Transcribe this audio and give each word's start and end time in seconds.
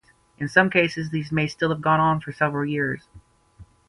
In 0.39 0.49
some 0.49 0.71
cases 0.71 1.11
these 1.11 1.31
may 1.31 1.45
still 1.45 1.69
have 1.69 1.79
gone 1.81 1.99
on 1.99 2.21
for 2.21 2.31
several 2.31 2.65
years. 2.67 3.07